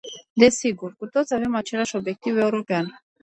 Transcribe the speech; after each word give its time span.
Desigur, 0.35 0.93
cu 0.95 1.07
toții 1.07 1.35
avem 1.35 1.55
același 1.55 1.95
obiectiv 1.95 2.37
european. 2.37 3.01